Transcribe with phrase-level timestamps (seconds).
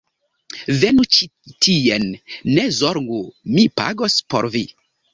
[0.83, 1.27] Venu ĉi
[1.67, 2.09] tien.
[2.57, 3.23] Ne zorgu,
[3.55, 4.69] mi pagos por vi